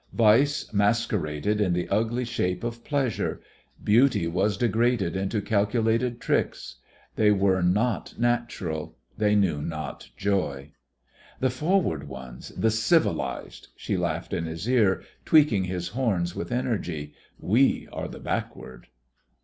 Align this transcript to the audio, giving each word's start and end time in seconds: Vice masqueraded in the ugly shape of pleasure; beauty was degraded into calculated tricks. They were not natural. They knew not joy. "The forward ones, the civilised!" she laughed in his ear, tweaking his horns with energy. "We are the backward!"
Vice 0.13 0.73
masqueraded 0.73 1.61
in 1.61 1.73
the 1.73 1.87
ugly 1.89 2.25
shape 2.25 2.63
of 2.63 2.83
pleasure; 2.83 3.39
beauty 3.83 4.25
was 4.25 4.57
degraded 4.57 5.15
into 5.15 5.43
calculated 5.43 6.19
tricks. 6.19 6.77
They 7.17 7.29
were 7.29 7.61
not 7.61 8.15
natural. 8.17 8.97
They 9.19 9.35
knew 9.35 9.61
not 9.61 10.09
joy. 10.17 10.71
"The 11.39 11.51
forward 11.51 12.07
ones, 12.07 12.49
the 12.57 12.71
civilised!" 12.71 13.67
she 13.75 13.95
laughed 13.95 14.33
in 14.33 14.45
his 14.45 14.67
ear, 14.67 15.03
tweaking 15.23 15.65
his 15.65 15.89
horns 15.89 16.35
with 16.35 16.51
energy. 16.51 17.13
"We 17.39 17.87
are 17.93 18.07
the 18.07 18.19
backward!" 18.19 18.87